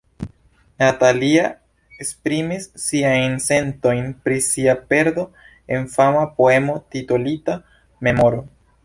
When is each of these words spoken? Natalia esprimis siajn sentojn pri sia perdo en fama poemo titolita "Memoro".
Natalia 0.83 1.41
esprimis 2.05 2.65
siajn 2.85 3.37
sentojn 3.49 4.09
pri 4.25 4.39
sia 4.47 4.75
perdo 4.95 5.27
en 5.77 5.87
fama 5.97 6.25
poemo 6.41 6.79
titolita 6.97 7.61
"Memoro". 8.09 8.43